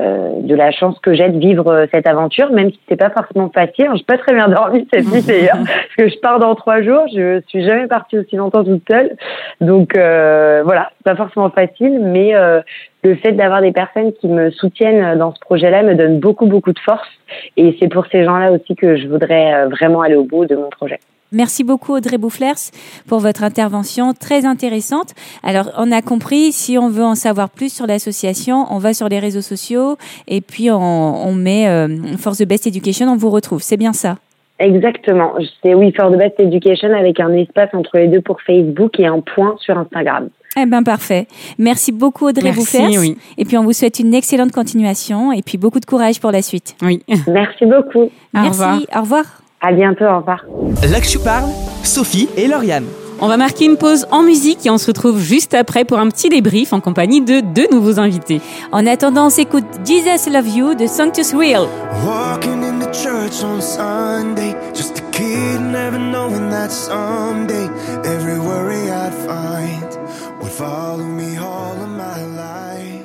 [0.00, 3.10] euh, de la chance que j'ai de vivre euh, cette aventure, même si c'est pas
[3.10, 3.90] forcément facile.
[3.94, 7.04] Je pas très bien dormi cette nuit d'ailleurs, parce que je pars dans trois jours.
[7.14, 9.16] Je suis jamais partie aussi longtemps toute seule,
[9.60, 12.62] donc euh, voilà, c'est pas forcément facile, mais euh,
[13.04, 16.72] le fait d'avoir des personnes qui me soutiennent dans ce projet-là me donne beaucoup beaucoup
[16.72, 17.08] de force,
[17.56, 20.70] et c'est pour ces gens-là aussi que je voudrais vraiment aller au bout de mon
[20.70, 20.98] projet.
[21.32, 22.70] Merci beaucoup Audrey Boufflers
[23.06, 25.14] pour votre intervention très intéressante.
[25.42, 29.08] Alors on a compris, si on veut en savoir plus sur l'association, on va sur
[29.08, 31.88] les réseaux sociaux et puis on, on met euh,
[32.18, 33.62] Force the Best Education, on vous retrouve.
[33.62, 34.16] C'est bien ça?
[34.58, 35.32] Exactement.
[35.62, 39.06] C'est oui, For the Best Education avec un espace entre les deux pour Facebook et
[39.06, 40.28] un point sur Instagram.
[40.60, 41.28] Eh ben parfait.
[41.58, 42.98] Merci beaucoup Audrey Merci, Boufflers.
[42.98, 43.16] oui.
[43.38, 46.42] Et puis on vous souhaite une excellente continuation et puis beaucoup de courage pour la
[46.42, 46.76] suite.
[46.82, 47.02] Oui.
[47.28, 48.10] Merci beaucoup.
[48.34, 48.50] Merci.
[48.50, 48.80] revoir.
[48.96, 49.24] Au revoir.
[49.60, 50.04] À bientôt.
[50.04, 50.44] Au revoir.
[50.90, 51.50] Là que je parle,
[51.82, 52.86] Sophie et Lauriane.
[53.22, 56.08] On va marquer une pause en musique et on se retrouve juste après pour un
[56.08, 58.40] petit débrief en compagnie de deux nouveaux invités.
[58.72, 61.66] En attendant, on s'écoute Jesus Love You de Sanctus Real.
[62.06, 67.68] Walking in the church on Sunday, just a kid, never knowing that someday
[68.06, 69.98] every worry I'd find
[70.40, 73.04] would follow me all of my life.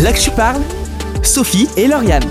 [0.00, 0.62] Là que je parle,
[1.24, 2.22] Sophie et Lauriane.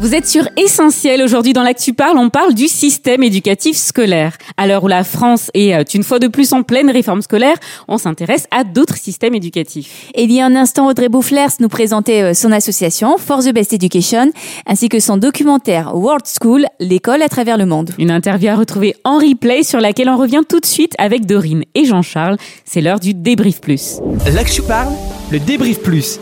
[0.00, 1.22] Vous êtes sur Essentiel.
[1.22, 4.38] Aujourd'hui, dans l'Actu Parle, on parle du système éducatif scolaire.
[4.56, 7.56] À l'heure où la France est euh, une fois de plus en pleine réforme scolaire,
[7.86, 10.08] on s'intéresse à d'autres systèmes éducatifs.
[10.14, 13.52] Et il y a un instant, Audrey Boufflers nous présentait euh, son association, For the
[13.52, 14.32] Best Education,
[14.66, 17.90] ainsi que son documentaire World School, l'école à travers le monde.
[17.98, 21.64] Une interview à retrouver en replay sur laquelle on revient tout de suite avec Dorine
[21.74, 22.38] et Jean-Charles.
[22.64, 24.00] C'est l'heure du débrief plus.
[24.24, 24.94] Je parle,
[25.30, 26.18] le débrief plus.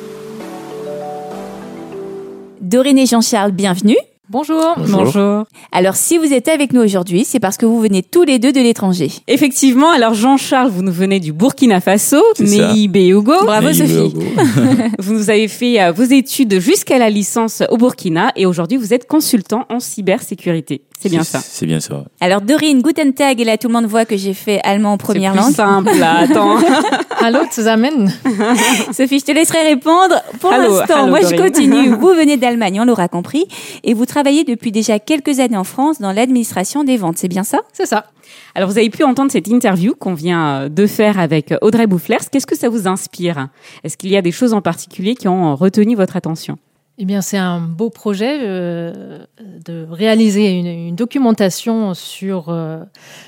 [2.69, 3.97] Dorine et Jean-Charles, bienvenue.
[4.29, 4.75] Bonjour.
[4.77, 5.47] Bonjour.
[5.73, 8.53] Alors, si vous êtes avec nous aujourd'hui, c'est parce que vous venez tous les deux
[8.53, 9.11] de l'étranger.
[9.27, 12.23] Effectivement, alors Jean-Charles, vous nous venez du Burkina Faso.
[12.39, 13.33] Meïbe Hugo.
[13.47, 14.09] Bravo, Sophie.
[14.09, 14.23] Hugo.
[14.99, 18.93] Vous nous avez fait euh, vos études jusqu'à la licence au Burkina et aujourd'hui vous
[18.93, 20.83] êtes consultant en cybersécurité.
[21.01, 21.39] C'est bien ça.
[21.41, 22.05] C'est bien ça.
[22.21, 24.99] Alors, Dorine, Guten Tag, et là, tout le monde voit que j'ai fait allemand en
[24.99, 25.55] première C'est plus langue.
[25.55, 26.57] simple là, attends.
[27.21, 28.13] Hallo zusammen.
[28.93, 30.21] Sophie, je te laisserai répondre.
[30.41, 31.89] Pour Allô, l'instant, allô, moi, je continue.
[31.95, 33.47] Vous venez d'Allemagne, on l'aura compris.
[33.85, 37.19] Et vous travaillez depuis déjà quelques années en France dans l'administration des ventes.
[37.19, 37.59] C'est bien ça?
[37.73, 38.07] C'est ça.
[38.55, 42.19] Alors vous avez pu entendre cette interview qu'on vient euh, de faire avec Audrey Boufflers.
[42.31, 43.49] Qu'est-ce que ça vous inspire?
[43.85, 46.59] Est-ce qu'il y a des choses en particulier qui ont retenu votre attention?
[47.01, 49.25] Eh bien, c'est un beau projet euh,
[49.65, 52.83] de réaliser une, documentation sur euh,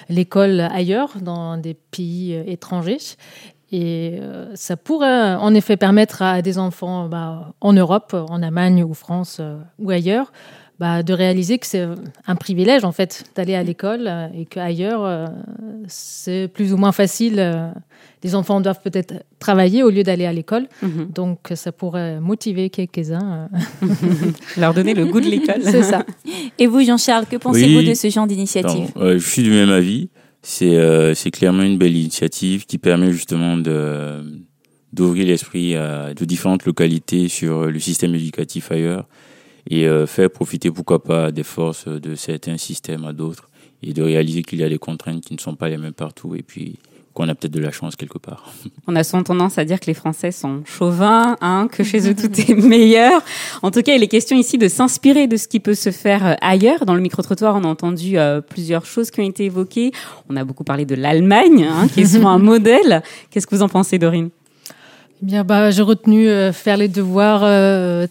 [0.08, 2.98] l'école ailleurs, dans des pays euh, étrangers.
[3.70, 4.18] Et
[4.54, 9.40] ça pourrait en effet permettre à des enfants bah, en Europe, en Allemagne ou France
[9.78, 10.32] ou ailleurs,
[10.80, 11.86] bah, de réaliser que c'est
[12.26, 15.30] un privilège en fait d'aller à l'école et qu'ailleurs
[15.86, 17.72] c'est plus ou moins facile.
[18.22, 20.66] Les enfants doivent peut-être travailler au lieu d'aller à l'école.
[20.82, 21.08] Mhm.
[21.14, 23.48] Donc, ça pourrait motiver quelques-uns.
[23.82, 23.86] euh.
[24.58, 25.62] Leur donner le goût de l'école.
[25.62, 26.04] C'est ça.
[26.58, 27.88] Et vous, Jean-Charles, que pensez-vous Oui.
[27.88, 30.08] de ce genre d'initiative euh, je suis du même avis.
[30.42, 34.22] C'est euh, c'est clairement une belle initiative qui permet justement de
[34.92, 39.06] d'ouvrir l'esprit à de différentes localités sur le système éducatif ailleurs
[39.68, 43.50] et euh, faire profiter pourquoi pas des forces de certains systèmes à d'autres
[43.82, 46.34] et de réaliser qu'il y a des contraintes qui ne sont pas les mêmes partout
[46.34, 46.78] et puis
[47.20, 48.50] qu'on a peut-être de la chance quelque part.
[48.86, 52.14] On a souvent tendance à dire que les Français sont chauvins, hein, que chez eux
[52.14, 53.20] tout est meilleur.
[53.62, 56.26] En tout cas, il est question ici de s'inspirer de ce qui peut se faire
[56.26, 56.86] euh, ailleurs.
[56.86, 59.92] Dans le micro-trottoir, on a entendu euh, plusieurs choses qui ont été évoquées.
[60.30, 63.02] On a beaucoup parlé de l'Allemagne, hein, qui est souvent un modèle.
[63.30, 64.30] Qu'est-ce que vous en pensez, Dorine?
[65.22, 67.40] Eh bien, bah, j'ai retenu euh, faire les devoirs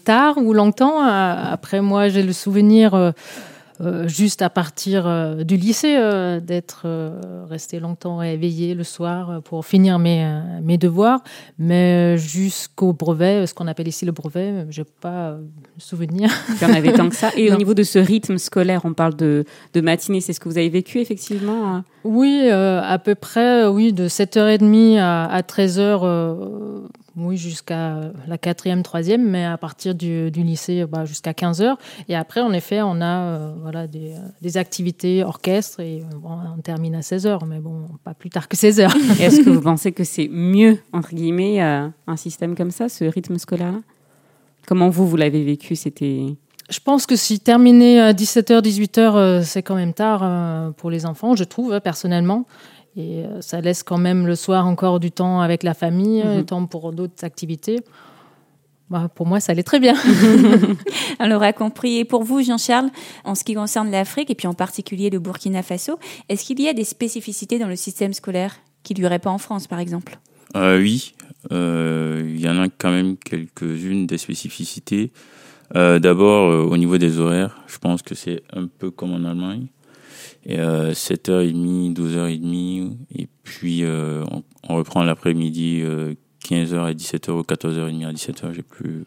[0.04, 1.00] tard ou longtemps.
[1.02, 3.12] après, moi, j'ai le souvenir
[3.80, 6.86] euh, juste à partir euh, du lycée, euh, d'être
[7.48, 11.22] resté longtemps réveillé le soir pour finir mes, mes devoirs.
[11.58, 15.38] Mais jusqu'au brevet, ce qu'on appelle ici le brevet, je n'ai pas
[15.78, 16.30] souvenir.
[16.60, 17.30] Il y en avait tant que ça.
[17.36, 20.48] Et au niveau de ce rythme scolaire, on parle de, de matinée, c'est ce que
[20.48, 21.84] vous avez vécu effectivement hein?
[22.04, 29.28] Oui, à peu près, oui, de 7h30 à, à 13h oui, jusqu'à la quatrième, troisième,
[29.28, 31.78] mais à partir du, lycée bah, jusqu'à 15 heures.
[32.08, 36.94] Et après, en effet, on a euh, voilà, des, des, activités orchestre et on termine
[36.94, 38.96] à 16 heures, mais bon, pas plus tard que 16 heures.
[39.20, 43.04] Est-ce que vous pensez que c'est mieux, entre guillemets, euh, un système comme ça, ce
[43.04, 43.80] rythme scolaire-là?
[44.66, 45.76] Comment vous, vous l'avez vécu?
[45.76, 46.36] C'était
[46.70, 51.04] je pense que si terminer à 17h, 18h, c'est quand même tard euh, pour les
[51.04, 52.46] enfants, je trouve, hein, personnellement.
[52.96, 56.28] Et euh, ça laisse quand même le soir encore du temps avec la famille, du
[56.28, 56.44] mhm.
[56.44, 57.80] temps pour d'autres activités.
[58.88, 59.94] Bah, pour moi, ça allait très bien.
[61.20, 61.98] On l'aura compris.
[61.98, 62.90] Et pour vous, Jean-Charles,
[63.24, 65.98] en ce qui concerne l'Afrique, et puis en particulier le Burkina Faso,
[66.28, 69.38] est-ce qu'il y a des spécificités dans le système scolaire qu'il n'y aurait pas en
[69.38, 70.18] France, par exemple?
[70.56, 71.14] Euh, Oui,
[71.52, 75.12] euh, il y en a quand même quelques-unes des spécificités.
[75.72, 79.68] D'abord, au niveau des horaires, je pense que c'est un peu comme en Allemagne.
[80.46, 84.24] Et 7h30, 12h30, et puis euh,
[84.68, 85.82] on, reprend l'après-midi
[86.48, 89.04] 15h euh, à 17h ou 14h30 à 17h, j'ai plus.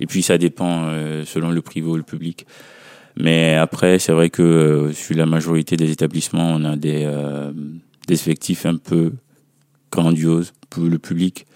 [0.00, 2.46] Et puis ça dépend euh, selon le privé ou le public.
[3.16, 7.08] Mais après, c'est vrai que sur la majorité des établissements, on a des,
[8.08, 9.12] des effectifs un peu
[9.92, 11.46] grandioses pour le public.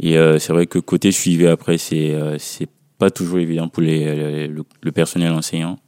[0.00, 4.92] Et c'est vrai que côté suivi après, c'est c'est pas toujours évident pour les, le
[4.92, 5.78] personnel enseignant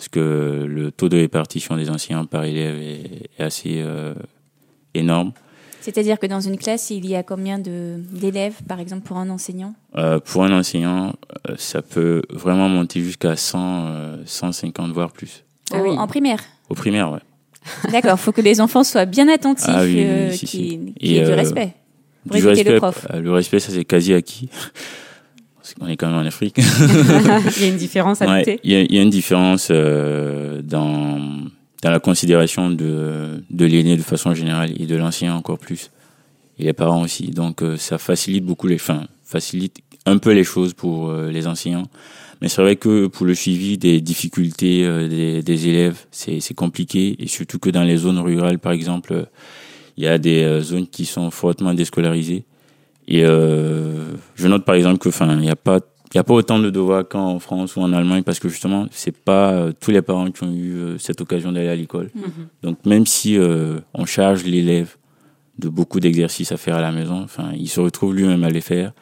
[0.00, 4.14] parce que le taux de répartition des enseignants par élève est, assez euh,
[4.94, 5.32] énorme.
[5.82, 9.74] C'est-à-dire que dans une classe, il y a combien d'élèves, par exemple, pour un enseignant?
[9.96, 11.12] Euh, Pour un enseignant,
[11.48, 15.44] euh, ça peut vraiment monter jusqu'à 100, 150, voire plus.
[15.70, 15.90] Ah oui.
[15.90, 16.40] En primaire?
[16.70, 17.18] Au primaire, oui.
[17.92, 21.32] D'accord, il faut que les enfants soient bien attentifs, ah oui, qu'il y ait du
[21.32, 21.74] respect.
[22.26, 23.06] Pour du respect, le prof.
[23.12, 24.48] Le respect, ça c'est quasi acquis.
[25.80, 26.58] On est quand même en Afrique.
[27.56, 28.60] il y a une différence à noter.
[28.64, 31.18] il, y a, une différence euh, dans,
[31.82, 35.90] dans la considération de, de l'aîné de façon générale et de l'ancien encore plus.
[36.58, 37.28] Et les parents aussi.
[37.30, 41.46] Donc euh, ça facilite beaucoup les, enfin, facilite un peu les choses pour euh, les
[41.46, 41.88] enseignants.
[42.40, 47.16] Mais c'est vrai que pour le suivi des difficultés des, des, élèves, c'est compliqué.
[47.18, 49.26] Et surtout que dans les zones rurales, par exemple,
[49.98, 52.44] il y a des zones qui sont fortement déscolarisées.
[53.10, 55.80] Et euh, je note par exemple que, enfin, il n'y a pas
[56.12, 58.86] il n'y a pas autant de devoirs qu'en France ou en Allemagne parce que justement,
[58.90, 62.10] c'est pas euh, tous les parents qui ont eu euh, cette occasion d'aller à l'école.
[62.16, 62.48] Mhm.
[62.64, 63.38] Donc même si
[63.94, 64.96] on charge l'élève
[65.58, 68.60] de beaucoup d'exercices à faire à la maison, enfin, il se retrouve lui-même à les
[68.60, 68.92] faire.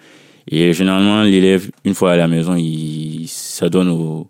[0.51, 4.27] Et généralement, l'élève, une fois à la maison, il s'adonne aux,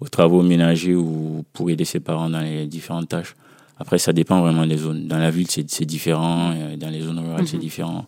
[0.00, 3.34] aux travaux ménagers ou pour aider ses parents dans les différentes tâches.
[3.78, 5.08] Après, ça dépend vraiment des zones.
[5.08, 6.52] Dans la ville, c'est différent.
[6.76, 7.62] Dans les zones rurales, c'est mhm.
[7.62, 8.06] différent.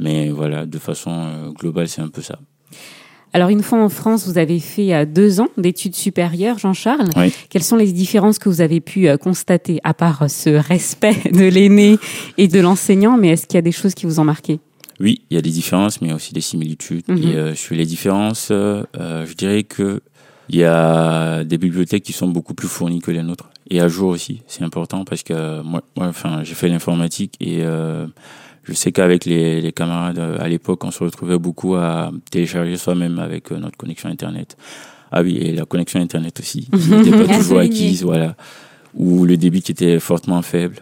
[0.00, 2.38] Mais voilà, de façon euh, globale, c'est un peu ça.
[3.32, 7.10] Alors, une fois en France, vous avez fait euh, deux ans d'études supérieures, Jean-Charles.
[7.48, 11.44] Quelles sont les différences que vous avez pu euh, constater, à part ce respect de
[11.44, 11.98] l'aîné
[12.38, 14.58] et de l'enseignant, mais est-ce qu'il y a des choses qui vous ont marqué?
[14.98, 17.04] Oui, il y a des différences, mais il y a aussi des similitudes.
[17.08, 17.18] Mhm.
[17.18, 20.02] Et sur les différences, je dirais que
[20.50, 23.88] il y a des bibliothèques qui sont beaucoup plus fournies que les nôtres et à
[23.88, 24.42] jour aussi.
[24.46, 27.62] C'est important parce que moi, enfin, j'ai fait l'informatique et
[28.64, 32.76] je sais qu'avec les, les, camarades euh, à l'époque, on se retrouvait beaucoup à télécharger
[32.76, 34.56] soi-même avec euh, notre connexion Internet.
[35.10, 38.36] Ah oui, et la connexion Internet aussi, qui n'était pas toujours acquise, voilà.
[38.94, 40.76] Ou le débit qui était fortement faible.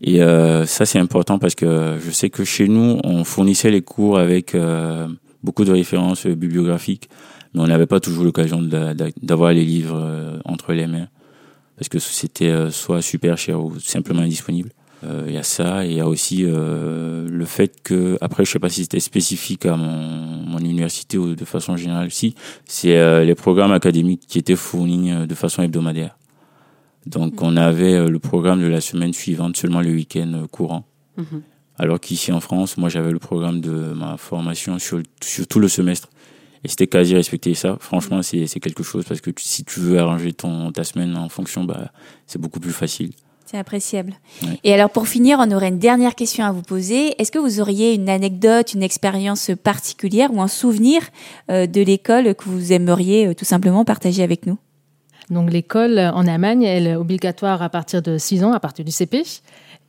[0.00, 3.80] Et euh, ça, c'est important parce que je sais que chez nous, on fournissait les
[3.80, 5.06] cours avec euh,
[5.42, 7.08] beaucoup de références bibliographiques,
[7.54, 11.06] mais on n'avait pas toujours l'occasion d'avoir les livres entre les mains
[11.76, 14.70] parce que c'était soit super cher ou simplement indisponible.
[15.04, 18.44] Il euh, y a ça et il y a aussi euh, le fait que après
[18.44, 22.34] je sais pas si c'était spécifique à mon, mon université ou de façon générale si
[22.64, 26.16] c'est euh, les programmes académiques qui étaient fournis de façon hebdomadaire
[27.06, 27.44] donc mm.
[27.44, 30.84] on avait le programme de la semaine suivante seulement le week-end courant
[31.18, 31.42] mm-hmm.
[31.76, 35.68] Alors qu'ici en France, moi j'avais le programme de ma formation sur, sur tout le
[35.68, 36.08] semestre.
[36.62, 37.76] Et c'était quasi respecté ça.
[37.80, 41.28] Franchement, c'est quelque chose parce que tu- si tu veux arranger ton, ta semaine en
[41.28, 41.92] fonction, bah,
[42.26, 43.10] c'est beaucoup plus facile.
[43.54, 44.14] C'est appréciable.
[44.42, 44.58] Ouais.
[44.64, 47.14] Et alors pour finir, on aurait une dernière question à vous poser.
[47.22, 51.02] Est-ce que vous auriez une anecdote, une expérience particulière ou un souvenir
[51.52, 54.58] euh, de l'école que vous aimeriez euh, tout simplement partager avec nous?
[55.30, 58.84] Donc l'école euh, en Allemagne, elle est obligatoire à partir de 6 ans, à partir
[58.84, 59.22] du CP.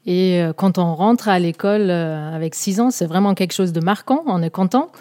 [0.05, 4.23] Et quand on rentre à l'école avec 6 ans, c'est vraiment quelque chose de marquant,
[4.27, 4.91] on est content.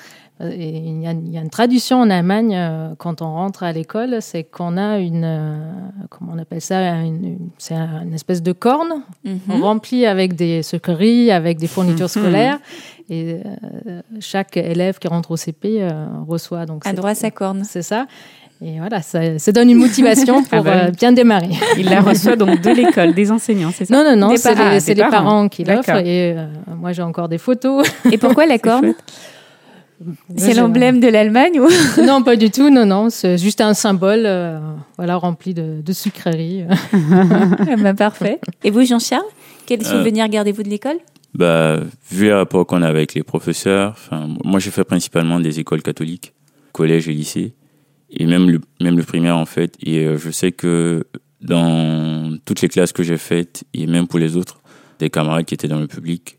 [0.40, 3.70] Il, y a, il y a une tradition en Allemagne, euh, quand on rentre à
[3.72, 5.70] l'école, c'est qu'on a une, euh,
[6.10, 6.94] comment on appelle ça,
[7.58, 9.62] c'est un- une espèce de corne Mhm.
[9.62, 12.58] remplie avec des sucreries, avec des fournitures scolaires.
[13.08, 13.36] Et
[13.86, 17.30] euh, chaque élève qui rentre au CP euh, reçoit donc A cette- droit à sa
[17.30, 17.62] corne.
[17.64, 18.06] C'est ça.
[18.60, 21.50] Et voilà, ça, ça donne une motivation pour Ah bah euh, bien démarrer.
[21.78, 24.70] Il la reçoit donc de l'école, des enseignants, c'est ça Non, non, non, c'est parents.
[24.70, 26.04] les, Ah, les parents qui l'offrent.
[26.04, 26.34] Et
[26.76, 27.86] moi, j'ai encore des photos.
[28.10, 28.94] Et pourquoi la corne
[30.36, 31.68] C'est l'emblème de l'Allemagne ou?
[32.04, 32.70] Non, pas du tout.
[32.70, 34.58] Non, non, c'est juste un symbole euh,
[34.96, 36.64] voilà, rempli de, de sucreries.
[36.92, 38.40] Ah bah, Parfait.
[38.62, 39.24] Et vous, Jean-Charles
[39.66, 40.96] Quel Euh, souvenir gardez-vous de l'école?
[41.34, 43.96] Bah, vu les rapports qu'on a avec les professeurs,
[44.44, 46.32] moi j'ai fait principalement des écoles catholiques,
[46.72, 47.54] collège et lycée,
[48.10, 49.74] et même le, même le primaire en fait.
[49.82, 51.04] Et euh, je sais que
[51.40, 54.60] dans toutes les classes que j'ai faites, et même pour les autres,
[55.00, 56.38] des camarades qui étaient dans le public,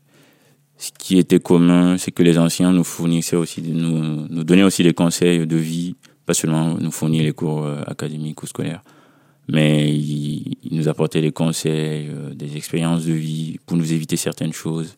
[0.78, 4.82] ce qui était commun, c'est que les anciens nous fournissaient aussi, nous, nous donnaient aussi
[4.82, 8.82] des conseils de vie, pas seulement nous fournir les cours euh, académiques ou scolaires,
[9.48, 14.16] mais ils, ils nous apportaient des conseils, euh, des expériences de vie pour nous éviter
[14.16, 14.96] certaines choses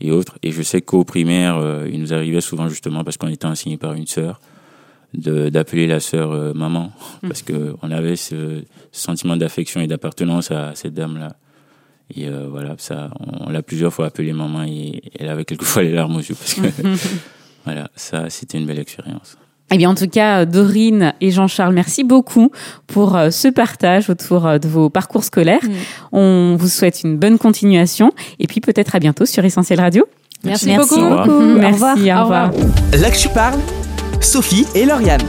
[0.00, 0.38] et autres.
[0.42, 3.76] Et je sais qu'au primaire, euh, il nous arrivait souvent justement parce qu'on était enseigné
[3.76, 4.40] par une sœur
[5.12, 6.90] d'appeler la sœur euh, maman
[7.22, 11.36] parce que on avait ce, ce sentiment d'affection et d'appartenance à cette dame là.
[12.14, 15.82] Et euh, voilà, ça, on, on l'a plusieurs fois appelée maman et elle avait quelquefois
[15.82, 16.60] les larmes aux yeux parce que
[17.64, 19.36] voilà, ça, c'était une belle expérience.
[19.70, 22.50] Eh bien, en tout cas, Dorine et Jean-Charles, merci beaucoup
[22.86, 25.64] pour euh, ce partage autour euh, de vos parcours scolaires.
[25.64, 25.72] Mm.
[26.12, 30.06] On vous souhaite une bonne continuation et puis peut-être à bientôt sur Essentiel Radio.
[30.44, 31.00] Merci, Merci beaucoup.
[31.00, 31.26] Au revoir.
[31.56, 32.50] Merci, Au revoir.
[32.50, 33.00] au revoir.
[33.00, 33.58] Là que tu parles,
[34.20, 35.22] Sophie et Lauriane.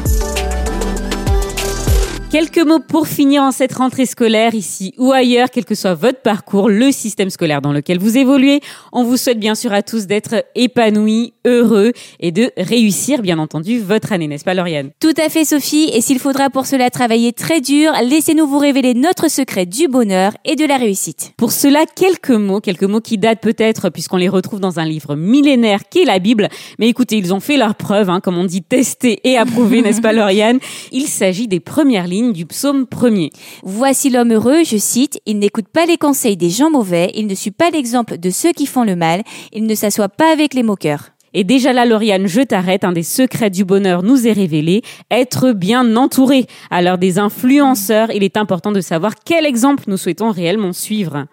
[2.36, 6.20] Quelques mots pour finir en cette rentrée scolaire, ici ou ailleurs, quel que soit votre
[6.20, 8.60] parcours, le système scolaire dans lequel vous évoluez.
[8.92, 13.80] On vous souhaite bien sûr à tous d'être épanouis, heureux et de réussir, bien entendu,
[13.80, 14.90] votre année, n'est-ce pas, Lauriane?
[15.00, 15.90] Tout à fait, Sophie.
[15.94, 20.34] Et s'il faudra pour cela travailler très dur, laissez-nous vous révéler notre secret du bonheur
[20.44, 21.32] et de la réussite.
[21.38, 25.16] Pour cela, quelques mots, quelques mots qui datent peut-être puisqu'on les retrouve dans un livre
[25.16, 26.50] millénaire qu'est la Bible.
[26.80, 30.02] Mais écoutez, ils ont fait leur preuve, hein, comme on dit, testé et approuvé, n'est-ce
[30.02, 30.60] pas, Lauriane?
[30.92, 33.32] Il s'agit des premières lignes du psaume premier.
[33.64, 37.36] Voici l'homme heureux, je cite, il n'écoute pas les conseils des gens mauvais, il ne
[37.36, 40.64] suit pas l'exemple de ceux qui font le mal, il ne s'assoit pas avec les
[40.64, 41.12] moqueurs.
[41.38, 42.86] Et déjà là, Lauriane, je t'arrête.
[42.86, 44.84] Un des secrets du bonheur nous est révélé.
[45.12, 46.48] Être bien entouré.
[46.72, 51.26] À l'heure des influenceurs, il est important de savoir quel exemple nous souhaitons réellement suivre.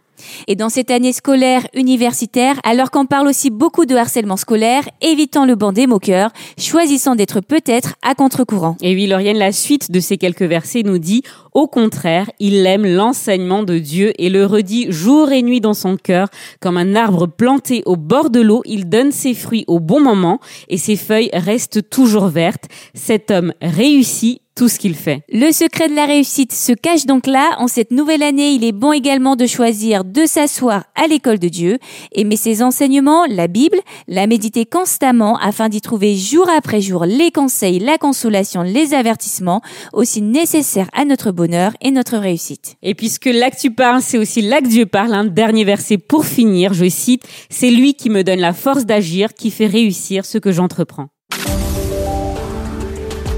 [0.49, 5.45] Et dans cette année scolaire universitaire, alors qu'on parle aussi beaucoup de harcèlement scolaire, évitant
[5.47, 8.77] le banc des moqueurs, choisissant d'être peut-être à contre-courant.
[8.83, 11.23] Et oui, Lauriane, la suite de ces quelques versets nous dit,
[11.55, 15.97] au contraire, il aime l'enseignement de Dieu et le redit jour et nuit dans son
[15.97, 16.29] cœur.
[16.61, 20.41] Comme un arbre planté au bord de l'eau, il donne ses fruits au bon moment
[20.69, 22.65] et ses feuilles restent toujours vertes.
[22.95, 25.23] Cet homme réussit tout ce qu'il fait.
[25.33, 27.57] Le secret de la réussite se cache donc là.
[27.59, 31.49] En cette nouvelle année, il est bon également de choisir de s'asseoir à l'école de
[31.49, 31.79] Dieu,
[32.13, 37.31] aimer ses enseignements, la Bible, la méditer constamment afin d'y trouver jour après jour les
[37.31, 39.63] conseils, la consolation, les avertissements,
[39.93, 42.77] aussi nécessaires à notre bonheur et notre réussite.
[42.83, 45.15] Et puisque là que tu parles, c'est aussi là que Dieu parle.
[45.15, 49.35] Un dernier verset pour finir, je cite, C'est lui qui me donne la force d'agir,
[49.35, 51.09] qui fait réussir ce que j'entreprends.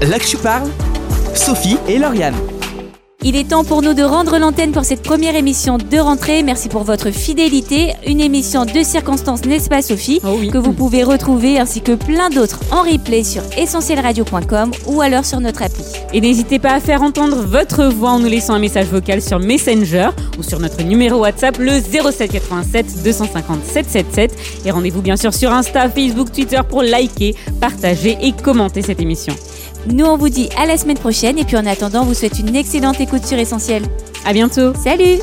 [0.01, 0.69] Là que tu parles,
[1.35, 2.35] Sophie et Lauriane.
[3.27, 6.43] Il est temps pour nous de rendre l'antenne pour cette première émission de rentrée.
[6.43, 7.93] Merci pour votre fidélité.
[8.05, 10.49] Une émission de circonstances, n'est-ce pas Sophie Oh oui.
[10.49, 15.39] Que vous pouvez retrouver ainsi que plein d'autres en replay sur essentielradio.com ou alors sur
[15.39, 15.83] notre appli.
[16.13, 19.39] Et n'hésitez pas à faire entendre votre voix en nous laissant un message vocal sur
[19.39, 24.37] Messenger ou sur notre numéro WhatsApp le 0787 250 777.
[24.65, 29.33] Et rendez-vous bien sûr sur Insta, Facebook, Twitter pour liker, partager et commenter cette émission.
[29.87, 32.39] Nous, on vous dit à la semaine prochaine et puis en attendant, on vous souhaite
[32.39, 33.83] une excellente écoute sur Essentiel.
[34.25, 34.73] À bientôt.
[34.75, 35.19] Salut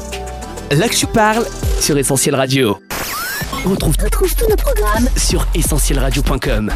[0.70, 1.44] Là que tu parles
[1.81, 2.79] sur Essentiel Radio.
[3.66, 6.72] On retrouve tous nos programmes sur essentielradio.com.